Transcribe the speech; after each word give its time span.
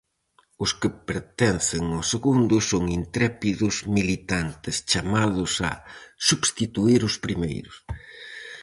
Os 0.63 0.71
que 0.79 0.89
pertencen 1.09 1.83
ao 1.89 2.03
segundo 2.13 2.55
son 2.69 2.83
"intrépidos 3.01 3.75
militantes", 3.97 4.75
chamados 4.91 5.51
a 5.69 5.71
substituír 6.29 7.01
os 7.09 7.15
primeiros. 7.25 7.75